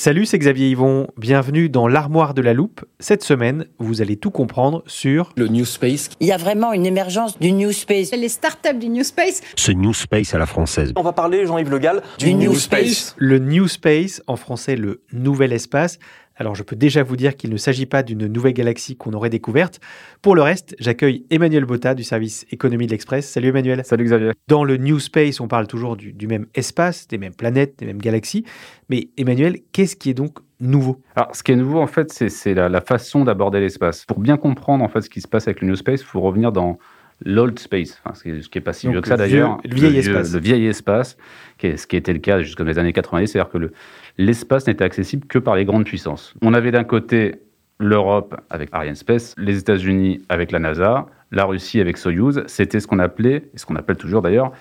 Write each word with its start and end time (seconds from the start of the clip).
Salut, 0.00 0.26
c'est 0.26 0.38
Xavier 0.38 0.68
Yvon. 0.68 1.08
Bienvenue 1.16 1.68
dans 1.68 1.88
l'armoire 1.88 2.32
de 2.32 2.40
la 2.40 2.54
loupe. 2.54 2.84
Cette 3.00 3.24
semaine, 3.24 3.66
vous 3.80 4.00
allez 4.00 4.16
tout 4.16 4.30
comprendre 4.30 4.84
sur 4.86 5.32
le 5.36 5.48
New 5.48 5.64
Space. 5.64 6.10
Il 6.20 6.28
y 6.28 6.30
a 6.30 6.36
vraiment 6.36 6.72
une 6.72 6.86
émergence 6.86 7.36
du 7.40 7.50
New 7.50 7.72
Space. 7.72 8.12
Les 8.12 8.28
startups 8.28 8.78
du 8.78 8.90
New 8.90 9.02
Space. 9.02 9.40
Ce 9.56 9.72
New 9.72 9.92
Space 9.92 10.34
à 10.34 10.38
la 10.38 10.46
française. 10.46 10.92
On 10.94 11.02
va 11.02 11.12
parler, 11.12 11.46
Jean-Yves 11.46 11.70
Le 11.70 11.80
Gall, 11.80 12.02
du, 12.16 12.32
New, 12.32 12.54
Space. 12.54 13.16
Le 13.18 13.40
New 13.40 13.66
Space, 13.66 14.22
en 14.28 14.36
français 14.36 14.76
le 14.76 15.02
nouvel 15.12 15.52
espace. 15.52 15.98
Alors 16.38 16.54
je 16.54 16.62
peux 16.62 16.76
déjà 16.76 17.02
vous 17.02 17.16
dire 17.16 17.36
qu'il 17.36 17.50
ne 17.50 17.56
s'agit 17.56 17.86
pas 17.86 18.04
d'une 18.04 18.26
nouvelle 18.28 18.52
galaxie 18.52 18.96
qu'on 18.96 19.12
aurait 19.12 19.28
découverte. 19.28 19.80
Pour 20.22 20.36
le 20.36 20.42
reste, 20.42 20.76
j'accueille 20.78 21.26
Emmanuel 21.30 21.64
Botta 21.64 21.94
du 21.94 22.04
service 22.04 22.46
économie 22.52 22.86
de 22.86 22.92
l'Express. 22.92 23.28
Salut 23.28 23.48
Emmanuel. 23.48 23.82
Salut 23.84 24.04
Xavier. 24.04 24.32
Dans 24.46 24.62
le 24.62 24.76
New 24.76 25.00
Space, 25.00 25.40
on 25.40 25.48
parle 25.48 25.66
toujours 25.66 25.96
du, 25.96 26.12
du 26.12 26.28
même 26.28 26.46
espace, 26.54 27.08
des 27.08 27.18
mêmes 27.18 27.34
planètes, 27.34 27.80
des 27.80 27.86
mêmes 27.86 27.98
galaxies. 27.98 28.44
Mais 28.88 29.08
Emmanuel, 29.16 29.58
qu'est-ce 29.72 29.96
qui 29.96 30.10
est 30.10 30.14
donc 30.14 30.38
nouveau? 30.60 31.02
Alors, 31.16 31.34
ce 31.34 31.42
qui 31.42 31.52
est 31.52 31.56
nouveau, 31.56 31.80
en 31.80 31.88
fait, 31.88 32.12
c'est 32.12 32.54
la, 32.54 32.68
la, 32.68 32.80
façon 32.80 33.24
d'aborder 33.24 33.58
l'espace. 33.58 34.04
Pour 34.04 34.20
bien 34.20 34.36
comprendre 34.36 34.84
en 34.84 34.88
fait 34.88 35.00
ce 35.00 35.10
qui 35.10 35.20
se 35.20 35.28
passe 35.28 35.48
avec 35.48 35.60
le 35.60 35.68
New 35.68 35.76
Space, 35.76 36.02
il 36.02 36.06
faut 36.06 36.20
revenir 36.20 36.52
dans 36.52 36.78
l'old 37.24 37.58
space, 37.58 38.00
enfin, 38.04 38.14
ce 38.14 38.22
qui 38.22 38.58
n'est 38.58 38.60
pas 38.62 38.72
si 38.72 38.86
Donc 38.86 38.94
vieux 38.94 39.00
que 39.02 39.08
ça 39.08 39.16
d'ailleurs. 39.16 39.58
Le 39.64 39.74
vieil 39.74 39.96
espace. 39.98 40.32
Le 40.32 40.40
vieil 40.40 40.66
espace, 40.66 41.16
qui 41.58 41.68
est, 41.68 41.76
ce 41.76 41.86
qui 41.86 41.96
était 41.96 42.12
le 42.12 42.18
cas 42.18 42.40
jusqu'aux 42.40 42.64
les 42.64 42.78
années 42.78 42.92
90, 42.92 43.26
c'est-à-dire 43.26 43.50
que 43.50 43.72
l'espace 44.18 44.66
n'était 44.66 44.84
accessible 44.84 45.26
que 45.26 45.38
par 45.38 45.56
les 45.56 45.64
grandes 45.64 45.84
puissances. 45.84 46.34
On 46.42 46.54
avait 46.54 46.70
d'un 46.70 46.84
côté 46.84 47.36
l'Europe 47.80 48.40
avec 48.50 48.70
Arianespace, 48.72 49.34
les 49.38 49.58
États-Unis 49.58 50.22
avec 50.28 50.52
la 50.52 50.58
NASA, 50.58 51.06
la 51.30 51.44
Russie 51.44 51.80
avec 51.80 51.96
Soyuz. 51.96 52.42
C'était 52.46 52.80
ce 52.80 52.86
qu'on 52.86 52.98
appelait, 52.98 53.50
et 53.54 53.58
ce 53.58 53.66
qu'on 53.66 53.76
appelle 53.76 53.96
toujours 53.96 54.22
d'ailleurs, 54.22 54.52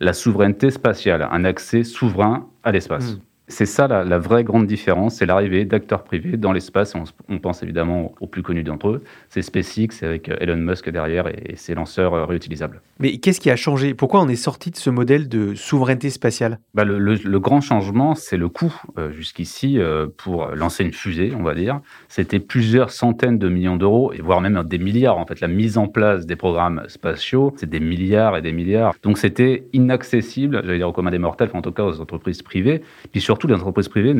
la 0.00 0.12
souveraineté 0.12 0.70
spatiale, 0.70 1.26
un 1.30 1.44
accès 1.44 1.84
souverain 1.84 2.48
à 2.62 2.72
l'espace. 2.72 3.14
Mmh. 3.14 3.20
C'est 3.48 3.66
ça 3.66 3.86
la, 3.86 4.04
la, 4.04 4.18
vraie 4.18 4.42
grande 4.42 4.66
différence, 4.66 5.16
c'est 5.16 5.26
l'arrivée 5.26 5.64
d'acteurs 5.64 6.02
privés 6.02 6.36
dans 6.36 6.52
l'espace. 6.52 6.94
On, 6.94 7.04
on, 7.28 7.38
pense 7.38 7.62
évidemment 7.62 8.12
aux 8.20 8.26
plus 8.26 8.42
connus 8.42 8.64
d'entre 8.64 8.88
eux, 8.88 9.02
c'est 9.28 9.42
SpaceX 9.42 10.02
avec 10.02 10.28
Elon 10.40 10.56
Musk 10.56 10.88
derrière 10.90 11.28
et, 11.28 11.52
et 11.52 11.56
ses 11.56 11.74
lanceurs 11.74 12.26
réutilisables. 12.26 12.80
Mais 12.98 13.18
qu'est-ce 13.18 13.40
qui 13.40 13.50
a 13.50 13.56
changé? 13.56 13.94
Pourquoi 13.94 14.20
on 14.20 14.28
est 14.28 14.34
sorti 14.36 14.70
de 14.72 14.76
ce 14.76 14.90
modèle 14.90 15.28
de 15.28 15.54
souveraineté 15.54 16.10
spatiale? 16.10 16.58
Bah 16.74 16.84
le, 16.84 16.98
le, 16.98 17.14
le, 17.14 17.40
grand 17.40 17.60
changement, 17.60 18.14
c'est 18.16 18.36
le 18.36 18.48
coût. 18.48 18.74
Euh, 18.98 19.12
Jusqu'ici, 19.12 19.78
euh, 19.78 20.08
pour 20.16 20.48
lancer 20.48 20.82
une 20.82 20.92
fusée, 20.92 21.32
on 21.38 21.42
va 21.42 21.54
dire, 21.54 21.80
c'était 22.08 22.40
plusieurs 22.40 22.90
centaines 22.90 23.38
de 23.38 23.48
millions 23.48 23.76
d'euros, 23.76 24.12
et 24.12 24.20
voire 24.22 24.40
même 24.40 24.62
des 24.64 24.78
milliards. 24.78 25.18
En 25.18 25.26
fait, 25.26 25.40
la 25.40 25.48
mise 25.48 25.78
en 25.78 25.86
place 25.86 26.26
des 26.26 26.36
programmes 26.36 26.82
spatiaux, 26.88 27.54
c'est 27.56 27.68
des 27.68 27.80
milliards 27.80 28.36
et 28.36 28.42
des 28.42 28.52
milliards. 28.52 28.94
Donc 29.02 29.18
c'était 29.18 29.66
inaccessible, 29.72 30.62
j'allais 30.64 30.78
dire 30.78 30.88
au 30.88 30.92
commun 30.92 31.10
des 31.10 31.18
mortels, 31.18 31.48
enfin, 31.50 31.58
en 31.60 31.62
tout 31.62 31.72
cas 31.72 31.84
aux 31.84 32.00
entreprises 32.00 32.42
privées. 32.42 32.82
Puis 33.12 33.20
surtout, 33.20 33.35
surtout 33.36 33.48
les 33.48 33.54
entreprises 33.54 33.88
privées 33.88 34.14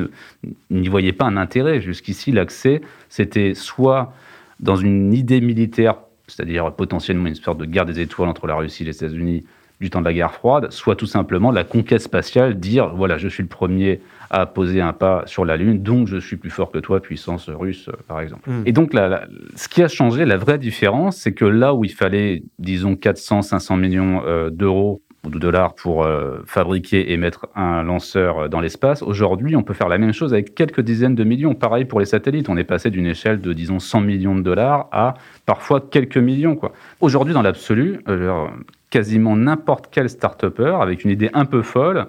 n'y 0.71 0.88
voyaient 0.88 1.15
pas 1.15 1.25
un 1.25 1.38
intérêt. 1.38 1.81
Jusqu'ici, 1.81 2.32
l'accès, 2.32 2.82
c'était 3.09 3.54
soit 3.54 4.12
dans 4.60 4.77
une 4.77 5.15
idée 5.15 5.41
militaire, 5.41 5.97
c'est-à-dire 6.27 6.71
potentiellement 6.72 7.28
une 7.28 7.34
sorte 7.34 7.59
de 7.59 7.65
guerre 7.65 7.87
des 7.87 8.00
étoiles 8.00 8.28
entre 8.28 8.47
la 8.47 8.56
Russie 8.56 8.82
et 8.82 8.87
les 8.87 8.97
États-Unis 8.97 9.44
du 9.81 9.91
temps 9.91 10.00
de 10.00 10.06
la 10.06 10.12
guerre 10.12 10.32
froide, 10.32 10.71
soit 10.71 10.97
tout 10.97 11.06
simplement 11.06 11.50
la 11.50 11.65
conquête 11.65 12.00
spatiale, 12.00 12.59
dire 12.59 12.94
voilà, 12.94 13.19
je 13.19 13.28
suis 13.28 13.43
le 13.43 13.49
premier 13.49 14.00
à 14.31 14.44
poser 14.44 14.81
un 14.81 14.93
pas 14.93 15.22
sur 15.27 15.44
la 15.44 15.56
Lune, 15.56 15.83
donc 15.83 16.09
je 16.09 16.16
suis 16.19 16.37
plus 16.37 16.50
fort 16.50 16.71
que 16.71 16.78
toi, 16.78 17.00
puissance 17.00 17.48
russe, 17.48 17.88
par 18.09 18.21
exemple. 18.21 18.50
Mm. 18.50 18.62
Et 18.66 18.72
donc, 18.72 18.93
la, 18.93 19.09
la, 19.09 19.27
ce 19.54 19.69
qui 19.69 19.83
a 19.83 19.88
changé, 19.88 20.25
la 20.25 20.37
vraie 20.37 20.59
différence, 20.59 21.19
c'est 21.19 21.33
que 21.33 21.44
là 21.44 21.75
où 21.75 21.84
il 21.84 21.93
fallait, 21.93 22.43
disons, 22.59 22.97
400, 22.97 23.43
500 23.43 23.77
millions 23.77 24.22
euh, 24.27 24.50
d'euros 24.50 25.03
de 25.31 25.39
dollars 25.39 25.75
pour 25.75 26.05
euh, 26.05 26.43
fabriquer 26.47 27.13
et 27.13 27.17
mettre 27.17 27.47
un 27.55 27.83
lanceur 27.83 28.49
dans 28.49 28.61
l'espace. 28.61 29.03
Aujourd'hui, 29.03 29.57
on 29.57 29.63
peut 29.63 29.75
faire 29.75 29.89
la 29.89 29.99
même 29.99 30.13
chose 30.13 30.33
avec 30.33 30.55
quelques 30.55 30.81
dizaines 30.81 31.15
de 31.15 31.25
millions. 31.25 31.55
Pareil 31.55 31.85
pour 31.85 32.01
les 32.01 32.07
satellites, 32.07 32.49
on 32.49 32.57
est 32.57 32.65
passé 32.65 32.91
d'une 32.91 33.07
échelle 33.07 33.41
de, 33.41 33.53
disons, 33.53 33.79
100 33.79 34.01
millions 34.01 34.35
de 34.35 34.43
dollars 34.43 34.89
à 34.93 35.15
parfois 35.45 35.81
quelques 35.81 36.19
millions. 36.19 36.59
Aujourd'hui, 37.01 37.35
dans 37.35 37.43
l'absolu, 37.43 38.01
euh, 38.09 38.47
quasiment 38.91 39.37
n'importe 39.37 39.89
quel 39.91 40.09
start-upper 40.09 40.79
avec 40.81 41.05
une 41.05 41.11
idée 41.11 41.31
un 41.35 41.45
peu 41.45 41.63
folle 41.63 42.07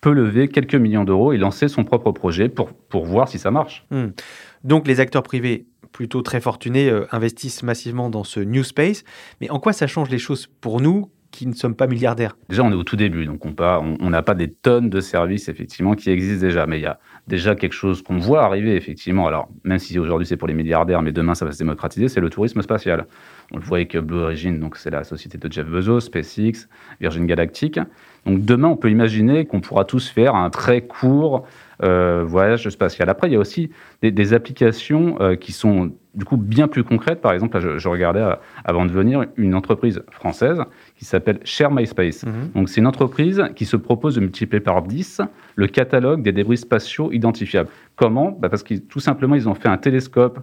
peut 0.00 0.12
lever 0.12 0.48
quelques 0.48 0.74
millions 0.74 1.04
d'euros 1.04 1.32
et 1.32 1.36
lancer 1.36 1.68
son 1.68 1.84
propre 1.84 2.12
projet 2.12 2.48
pour, 2.48 2.72
pour 2.72 3.04
voir 3.04 3.28
si 3.28 3.38
ça 3.38 3.50
marche. 3.50 3.84
Mmh. 3.90 4.06
Donc 4.64 4.88
les 4.88 5.00
acteurs 5.00 5.22
privés 5.22 5.66
plutôt 5.92 6.22
très 6.22 6.40
fortunés 6.40 6.88
euh, 6.88 7.06
investissent 7.10 7.62
massivement 7.62 8.10
dans 8.10 8.24
ce 8.24 8.40
New 8.40 8.64
Space. 8.64 9.04
Mais 9.40 9.50
en 9.50 9.58
quoi 9.58 9.72
ça 9.72 9.86
change 9.86 10.10
les 10.10 10.18
choses 10.18 10.46
pour 10.60 10.80
nous 10.80 11.10
qui 11.30 11.46
ne 11.46 11.52
sommes 11.52 11.74
pas 11.74 11.86
milliardaires 11.86 12.36
Déjà, 12.48 12.62
on 12.62 12.70
est 12.70 12.74
au 12.74 12.82
tout 12.82 12.96
début, 12.96 13.26
donc 13.26 13.44
on 13.44 14.10
n'a 14.10 14.22
pas 14.22 14.34
des 14.34 14.48
tonnes 14.48 14.90
de 14.90 15.00
services 15.00 15.48
effectivement 15.48 15.94
qui 15.94 16.10
existent 16.10 16.46
déjà, 16.46 16.66
mais 16.66 16.78
il 16.78 16.82
y 16.82 16.86
a 16.86 16.98
déjà 17.28 17.54
quelque 17.54 17.72
chose 17.72 18.02
qu'on 18.02 18.18
voit 18.18 18.44
arriver 18.44 18.74
effectivement. 18.76 19.26
Alors, 19.26 19.48
même 19.64 19.78
si 19.78 19.98
aujourd'hui 19.98 20.26
c'est 20.26 20.36
pour 20.36 20.48
les 20.48 20.54
milliardaires, 20.54 21.02
mais 21.02 21.12
demain 21.12 21.34
ça 21.34 21.44
va 21.44 21.52
se 21.52 21.58
démocratiser, 21.58 22.08
c'est 22.08 22.20
le 22.20 22.30
tourisme 22.30 22.62
spatial. 22.62 23.06
On 23.52 23.58
le 23.58 23.62
voit 23.62 23.78
avec 23.78 23.96
Blue 23.96 24.18
Origin, 24.18 24.58
donc 24.58 24.76
c'est 24.76 24.90
la 24.90 25.04
société 25.04 25.38
de 25.38 25.50
Jeff 25.50 25.66
Bezos, 25.66 26.00
SpaceX, 26.00 26.68
Virgin 27.00 27.26
Galactic. 27.26 27.78
Donc 28.26 28.44
demain, 28.44 28.68
on 28.68 28.76
peut 28.76 28.90
imaginer 28.90 29.46
qu'on 29.46 29.60
pourra 29.60 29.84
tous 29.84 30.08
faire 30.08 30.34
un 30.34 30.50
très 30.50 30.82
court 30.82 31.46
euh, 31.82 32.22
voyage 32.24 32.68
spatial. 32.68 33.08
Après, 33.08 33.28
il 33.28 33.32
y 33.32 33.36
a 33.36 33.38
aussi 33.38 33.70
des, 34.02 34.32
applications 34.34 35.16
euh, 35.20 35.36
qui 35.36 35.52
sont 35.52 35.92
du 36.14 36.24
coup 36.24 36.36
bien 36.36 36.68
plus 36.68 36.84
concrètes. 36.84 37.20
Par 37.20 37.32
exemple, 37.32 37.58
je, 37.60 37.78
je 37.78 37.88
regardais 37.88 38.20
euh, 38.20 38.34
avant 38.64 38.84
de 38.84 38.90
venir 38.90 39.26
une 39.36 39.54
entreprise 39.54 40.02
française 40.10 40.62
qui 40.96 41.04
s'appelle 41.04 41.40
Share 41.44 41.70
MySpace. 41.70 42.24
Mhm. 42.24 42.50
Donc 42.54 42.68
c'est 42.68 42.80
une 42.80 42.86
entreprise 42.86 43.44
qui 43.56 43.64
se 43.64 43.76
propose 43.76 44.16
de 44.16 44.20
multiplier 44.20 44.60
par 44.60 44.82
10 44.82 45.22
le 45.56 45.66
catalogue 45.66 46.22
des 46.22 46.32
débris 46.32 46.58
spatiaux 46.58 47.12
identifiables. 47.12 47.68
Comment? 47.96 48.32
Bah 48.32 48.48
Parce 48.48 48.62
que 48.62 48.74
tout 48.74 49.00
simplement, 49.00 49.34
ils 49.34 49.48
ont 49.48 49.54
fait 49.54 49.68
un 49.68 49.78
télescope 49.78 50.40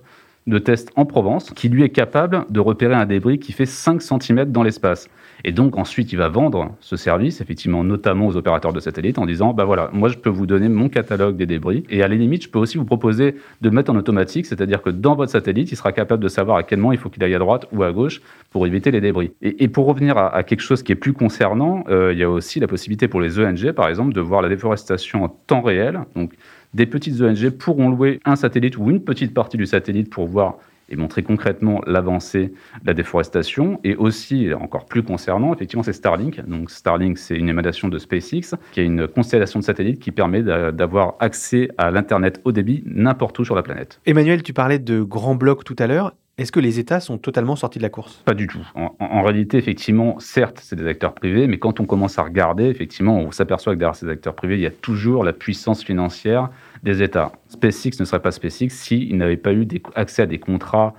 de 0.47 0.59
test 0.59 0.91
en 0.95 1.05
Provence 1.05 1.51
qui 1.51 1.69
lui 1.69 1.83
est 1.83 1.89
capable 1.89 2.45
de 2.49 2.59
repérer 2.59 2.95
un 2.95 3.05
débris 3.05 3.38
qui 3.39 3.51
fait 3.51 3.65
5 3.65 4.01
cm 4.01 4.45
dans 4.45 4.63
l'espace. 4.63 5.09
Et 5.44 5.51
donc 5.51 5.77
ensuite, 5.77 6.11
il 6.11 6.17
va 6.17 6.29
vendre 6.29 6.75
ce 6.79 6.95
service, 6.95 7.41
effectivement, 7.41 7.83
notamment 7.83 8.27
aux 8.27 8.38
opérateurs 8.38 8.73
de 8.73 8.79
satellites, 8.79 9.19
en 9.19 9.25
disant, 9.25 9.53
bah 9.53 9.65
voilà, 9.65 9.89
moi 9.94 10.09
je 10.09 10.17
peux 10.17 10.29
vous 10.29 10.45
donner 10.45 10.67
mon 10.67 10.89
catalogue 10.89 11.38
des 11.38 11.45
débris, 11.45 11.83
et 11.89 12.01
à 12.01 12.07
la 12.07 12.15
limite, 12.15 12.44
je 12.44 12.49
peux 12.49 12.59
aussi 12.59 12.77
vous 12.77 12.85
proposer 12.85 13.35
de 13.61 13.69
mettre 13.69 13.91
en 13.91 13.95
automatique, 13.95 14.45
c'est-à-dire 14.45 14.81
que 14.81 14.89
dans 14.89 15.15
votre 15.15 15.31
satellite, 15.31 15.71
il 15.71 15.75
sera 15.75 15.91
capable 15.91 16.23
de 16.23 16.27
savoir 16.27 16.57
à 16.57 16.63
quel 16.63 16.79
moment 16.79 16.91
il 16.91 16.97
faut 16.97 17.09
qu'il 17.09 17.23
aille 17.23 17.35
à 17.35 17.39
droite 17.39 17.67
ou 17.71 17.83
à 17.83 17.91
gauche 17.91 18.21
pour 18.49 18.65
éviter 18.65 18.91
les 18.91 19.01
débris. 19.01 19.31
Et, 19.41 19.67
pour 19.67 19.85
revenir 19.85 20.17
à, 20.17 20.33
à, 20.33 20.44
quelque 20.44 20.61
chose 20.61 20.81
qui 20.81 20.91
est 20.91 20.95
plus 20.95 21.13
concernant, 21.13 21.83
euh, 21.89 22.13
il 22.13 22.19
y 22.19 22.23
a 22.23 22.29
aussi 22.29 22.59
la 22.59 22.67
possibilité 22.67 23.07
pour 23.07 23.21
les 23.21 23.39
ENG, 23.39 23.71
par 23.73 23.89
exemple, 23.89 24.13
de 24.13 24.21
voir 24.21 24.41
la 24.41 24.49
déforestation 24.49 25.23
en 25.23 25.29
temps 25.29 25.61
réel. 25.61 25.99
Donc 26.15 26.33
des 26.73 26.85
petites 26.85 27.21
ONG 27.21 27.49
pourront 27.49 27.89
louer 27.89 28.19
un 28.25 28.35
satellite 28.35 28.77
ou 28.77 28.89
une 28.89 29.03
petite 29.03 29.33
partie 29.33 29.57
du 29.57 29.65
satellite 29.65 30.09
pour 30.09 30.27
voir 30.27 30.57
et 30.89 30.95
montrer 30.95 31.23
concrètement 31.23 31.81
l'avancée 31.85 32.53
de 32.81 32.87
la 32.87 32.93
déforestation. 32.93 33.79
Et 33.83 33.95
aussi, 33.95 34.53
encore 34.53 34.85
plus 34.85 35.03
concernant, 35.03 35.53
effectivement, 35.53 35.83
c'est 35.83 35.93
Starlink. 35.93 36.45
Donc 36.47 36.71
Starlink, 36.71 37.17
c'est 37.17 37.35
une 37.35 37.49
émanation 37.49 37.89
de 37.89 37.97
SpaceX, 37.97 38.55
qui 38.71 38.79
est 38.79 38.85
une 38.85 39.07
constellation 39.07 39.59
de 39.59 39.65
satellites 39.65 39.99
qui 39.99 40.11
permet 40.11 40.43
d'avoir 40.43 41.15
accès 41.19 41.69
à 41.77 41.91
l'Internet 41.91 42.41
haut 42.45 42.51
débit 42.51 42.83
n'importe 42.85 43.37
où 43.39 43.45
sur 43.45 43.55
la 43.55 43.63
planète. 43.63 43.99
Emmanuel, 44.05 44.43
tu 44.43 44.53
parlais 44.53 44.79
de 44.79 45.01
grands 45.01 45.35
blocs 45.35 45.63
tout 45.63 45.75
à 45.79 45.87
l'heure. 45.87 46.15
Est-ce 46.37 46.51
que 46.51 46.59
les 46.59 46.77
États 46.77 46.99
sont 46.99 47.17
totalement 47.17 47.55
sortis 47.55 47.79
de 47.79 47.83
la 47.83 47.89
course? 47.89 48.21
Pas 48.23 48.35
du 48.35 48.45
tout. 48.45 48.59
En, 48.75 49.23
réalité, 49.23 49.57
effectivement, 49.57 50.19
certes, 50.19 50.59
c'est 50.61 50.75
des 50.75 50.85
acteurs 50.85 51.15
privés, 51.15 51.47
mais 51.47 51.57
quand 51.57 51.79
on 51.79 51.85
commence 51.85 52.19
à 52.19 52.23
regarder, 52.23 52.65
effectivement, 52.65 53.17
on 53.17 53.31
s'aperçoit 53.31 53.73
que 53.73 53.79
derrière 53.79 53.95
ces 53.95 54.07
acteurs 54.07 54.35
privés, 54.35 54.53
il 54.53 54.61
y 54.61 54.67
a 54.67 54.71
toujours 54.71 55.23
la 55.23 55.33
puissance 55.33 55.83
financière 55.83 56.49
des 56.83 57.01
États. 57.01 57.31
SpaceX 57.49 57.99
ne 57.99 58.05
serait 58.05 58.21
pas 58.21 58.29
SpaceX 58.29 58.69
s'il 58.69 59.17
n'avait 59.17 59.35
pas 59.35 59.51
eu 59.51 59.67
accès 59.95 60.21
à 60.21 60.25
des 60.27 60.37
contrats 60.37 60.93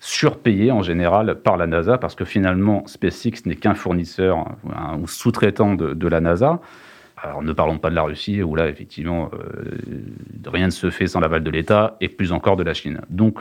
surpayés 0.00 0.70
en 0.70 0.82
général 0.82 1.34
par 1.42 1.58
la 1.58 1.66
NASA, 1.66 1.98
parce 1.98 2.14
que 2.14 2.24
finalement, 2.24 2.86
SpaceX 2.86 3.44
n'est 3.44 3.56
qu'un 3.56 3.74
fournisseur 3.74 4.46
ou 4.98 5.06
sous-traitant 5.06 5.74
de, 5.74 6.08
la 6.08 6.22
NASA. 6.22 6.62
Alors 7.22 7.42
ne 7.42 7.52
parlons 7.52 7.78
pas 7.78 7.90
de 7.90 7.94
la 7.94 8.04
Russie, 8.04 8.42
où 8.42 8.54
là, 8.54 8.68
effectivement, 8.70 9.28
euh, 9.34 10.00
rien 10.46 10.66
ne 10.66 10.70
se 10.70 10.88
fait 10.88 11.08
sans 11.08 11.20
l'aval 11.20 11.42
de 11.42 11.50
l'État, 11.50 11.98
et 12.00 12.08
plus 12.08 12.32
encore 12.32 12.56
de 12.56 12.62
la 12.62 12.72
Chine. 12.72 13.02
Donc, 13.10 13.40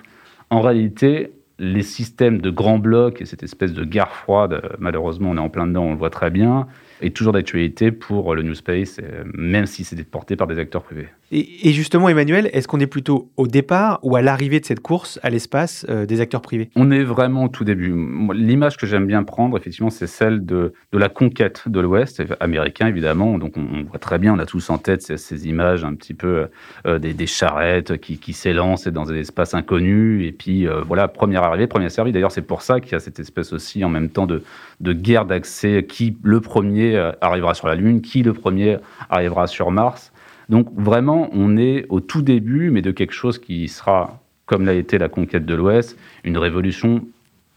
en 0.49 0.61
réalité, 0.61 1.31
les 1.59 1.81
systèmes 1.81 2.39
de 2.39 2.49
grands 2.49 2.79
blocs 2.79 3.21
et 3.21 3.25
cette 3.25 3.43
espèce 3.43 3.73
de 3.73 3.83
guerre 3.83 4.11
froide, 4.11 4.61
malheureusement, 4.79 5.31
on 5.31 5.37
est 5.37 5.41
en 5.41 5.49
plein 5.49 5.67
dedans, 5.67 5.83
on 5.83 5.91
le 5.91 5.97
voit 5.97 6.09
très 6.09 6.29
bien, 6.29 6.67
est 7.01 7.15
toujours 7.15 7.33
d'actualité 7.33 7.91
pour 7.91 8.35
le 8.35 8.43
New 8.43 8.55
Space, 8.55 8.99
même 9.33 9.65
si 9.65 9.83
c'est 9.83 10.01
porté 10.03 10.35
par 10.35 10.47
des 10.47 10.59
acteurs 10.59 10.83
privés. 10.83 11.07
Et, 11.29 11.73
justement, 11.73 12.07
Emmanuel, 12.07 12.49
est-ce 12.53 12.69
qu'on 12.69 12.79
est 12.79 12.87
plutôt 12.87 13.29
au 13.35 13.47
départ 13.47 13.99
ou 14.01 14.15
à 14.15 14.21
l'arrivée 14.21 14.61
de 14.61 14.65
cette 14.65 14.79
course 14.79 15.19
à 15.23 15.29
l'espace 15.29 15.85
euh, 15.89 16.05
des 16.05 16.21
acteurs 16.21 16.41
privés? 16.41 16.69
On 16.77 16.89
est 16.89 17.03
vraiment 17.03 17.43
au 17.45 17.47
tout 17.49 17.65
début. 17.65 17.93
L'image 18.33 18.77
que 18.77 18.87
j'aime 18.87 19.05
bien 19.05 19.23
prendre, 19.23 19.57
effectivement, 19.57 19.89
c'est 19.89 20.07
celle 20.07 20.45
de, 20.45 20.71
de, 20.93 20.97
la 20.97 21.09
conquête 21.09 21.63
de 21.67 21.81
l'Ouest, 21.81 22.23
américain 22.39 22.87
évidemment. 22.87 23.37
Donc 23.37 23.57
on, 23.57 23.83
voit 23.83 23.99
très 23.99 24.19
bien, 24.19 24.33
on 24.33 24.39
a 24.39 24.45
tous 24.45 24.69
en 24.69 24.77
tête 24.77 25.01
ces, 25.01 25.47
images 25.49 25.83
un 25.83 25.95
petit 25.95 26.13
peu 26.13 26.47
euh, 26.85 26.97
des, 26.97 27.27
charrettes 27.27 27.97
qui, 27.97 28.19
qui 28.19 28.31
s'élancent 28.31 28.87
dans 28.87 29.03
des 29.03 29.19
espaces 29.19 29.53
inconnus. 29.53 30.25
Et 30.25 30.31
puis 30.31 30.65
euh, 30.65 30.81
voilà, 30.81 31.09
première 31.09 31.43
arrivée, 31.43 31.67
première 31.67 31.91
servie. 31.91 32.13
D'ailleurs, 32.13 32.31
c'est 32.31 32.41
pour 32.41 32.61
ça 32.61 32.79
qu'il 32.79 32.93
y 32.93 32.95
a 32.95 32.99
cette 33.01 33.19
espèce 33.19 33.51
aussi 33.51 33.83
en 33.83 33.89
même 33.89 34.09
temps 34.09 34.27
de, 34.27 34.43
de 34.79 34.93
guerre 34.93 35.25
d'accès. 35.25 35.85
Qui 35.87 36.15
le 36.23 36.39
premier 36.39 36.86
arrivera 37.21 37.53
sur 37.53 37.67
la 37.67 37.75
Lune 37.75 38.01
Qui 38.01 38.23
le 38.23 38.33
premier 38.33 38.77
arrivera 39.09 39.47
sur 39.47 39.71
Mars 39.71 40.11
donc 40.49 40.67
vraiment, 40.75 41.29
on 41.33 41.57
est 41.57 41.85
au 41.89 41.99
tout 41.99 42.21
début, 42.21 42.71
mais 42.71 42.81
de 42.81 42.91
quelque 42.91 43.13
chose 43.13 43.37
qui 43.37 43.67
sera, 43.67 44.21
comme 44.45 44.65
l'a 44.65 44.73
été 44.73 44.97
la 44.97 45.09
conquête 45.09 45.45
de 45.45 45.55
l'Ouest, 45.55 45.97
une 46.23 46.37
révolution 46.37 47.05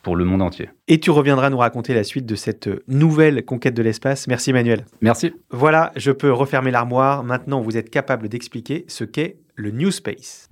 pour 0.02 0.16
le 0.16 0.24
monde 0.24 0.42
entier. 0.42 0.70
Et 0.88 0.98
tu 0.98 1.10
reviendras 1.10 1.50
nous 1.50 1.58
raconter 1.58 1.94
la 1.94 2.04
suite 2.04 2.26
de 2.26 2.34
cette 2.34 2.70
nouvelle 2.88 3.44
conquête 3.44 3.74
de 3.74 3.82
l'espace. 3.82 4.26
Merci 4.28 4.50
Emmanuel. 4.50 4.86
Merci. 5.02 5.32
Voilà, 5.50 5.92
je 5.96 6.10
peux 6.10 6.32
refermer 6.32 6.70
l'armoire. 6.70 7.22
Maintenant, 7.22 7.60
vous 7.60 7.76
êtes 7.76 7.90
capable 7.90 8.28
d'expliquer 8.28 8.84
ce 8.88 9.04
qu'est 9.04 9.36
le 9.56 9.70
New 9.70 9.90
Space. 9.90 10.48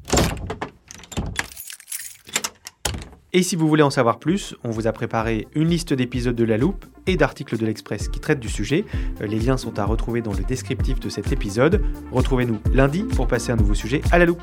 Et 3.34 3.42
si 3.42 3.56
vous 3.56 3.68
voulez 3.68 3.82
en 3.82 3.90
savoir 3.90 4.18
plus, 4.18 4.56
on 4.64 4.70
vous 4.70 4.86
a 4.86 4.92
préparé 4.92 5.46
une 5.54 5.68
liste 5.68 5.92
d'épisodes 5.92 6.34
de 6.34 6.44
La 6.44 6.56
Loupe 6.56 6.86
et 7.06 7.16
d'articles 7.16 7.58
de 7.58 7.66
l'Express 7.66 8.08
qui 8.08 8.20
traitent 8.20 8.40
du 8.40 8.48
sujet. 8.48 8.86
Euh, 9.20 9.26
les 9.26 9.38
liens 9.38 9.58
sont 9.58 9.78
à 9.78 9.84
retrouver 9.84 10.22
dans 10.22 10.32
le 10.32 10.42
descriptif 10.44 10.98
de 10.98 11.10
cet 11.10 11.30
épisode. 11.30 11.82
Retrouvez-nous 12.10 12.58
lundi 12.72 13.02
pour 13.02 13.28
passer 13.28 13.52
un 13.52 13.56
nouveau 13.56 13.74
sujet 13.74 14.00
à 14.12 14.18
La 14.18 14.24
Loupe. 14.24 14.42